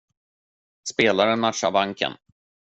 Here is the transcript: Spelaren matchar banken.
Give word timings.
Spelaren 0.93 1.39
matchar 1.39 1.71
banken. 1.71 2.17